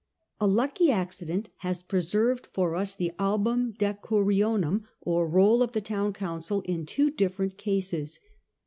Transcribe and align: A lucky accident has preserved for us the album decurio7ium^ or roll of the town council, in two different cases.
A 0.39 0.47
lucky 0.47 0.89
accident 0.89 1.49
has 1.57 1.83
preserved 1.83 2.47
for 2.51 2.75
us 2.75 2.95
the 2.95 3.11
album 3.19 3.75
decurio7ium^ 3.77 4.85
or 5.01 5.27
roll 5.27 5.61
of 5.61 5.73
the 5.73 5.79
town 5.81 6.11
council, 6.11 6.61
in 6.61 6.87
two 6.87 7.11
different 7.11 7.59
cases. 7.59 8.19